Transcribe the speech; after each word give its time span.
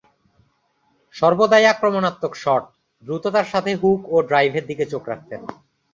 সর্বদাই 1.15 1.65
আক্রমণাত্মক 1.65 2.33
শট, 2.35 2.63
দ্রুততার 3.03 3.47
সাথে 3.53 3.71
হুক 3.75 4.01
ও 4.09 4.17
ড্রাইভের 4.27 4.65
দিকে 4.67 4.85
চোখ 4.85 5.03
রাখতেন। 5.07 5.41